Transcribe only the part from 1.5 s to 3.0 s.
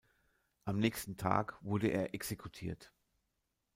wurde er exekutiert.